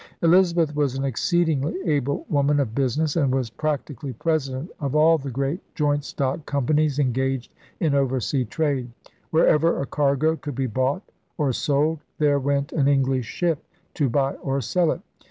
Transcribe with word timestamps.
Elizabeth 0.23 0.75
was 0.75 0.95
an 0.95 1.05
exceedingly 1.05 1.75
able 1.85 2.25
woman 2.27 2.59
of 2.59 2.73
business 2.73 3.15
and 3.15 3.31
was 3.35 3.51
practically 3.51 4.13
president 4.13 4.71
of 4.79 4.95
all 4.95 5.19
the 5.19 5.25
68 5.27 5.43
ELIZABETHAN 5.43 5.57
SEA 5.57 5.57
DOGS 5.57 5.65
great 5.69 5.75
joint 5.75 6.03
stock 6.03 6.45
companies 6.47 6.97
engaged 6.97 7.53
in 7.79 7.93
oversea 7.93 8.43
trade. 8.45 8.89
Wherever 9.29 9.79
a 9.79 9.85
cargo 9.85 10.35
could 10.37 10.55
be 10.55 10.65
bought 10.65 11.03
or 11.37 11.53
sold 11.53 11.99
there 12.17 12.39
went 12.39 12.71
an 12.73 12.87
English 12.87 13.27
ship 13.27 13.63
to 13.93 14.09
buy 14.09 14.33
or 14.37 14.59
sell 14.59 14.91
it. 14.91 15.01